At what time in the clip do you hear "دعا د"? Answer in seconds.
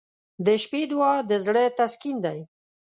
0.91-1.31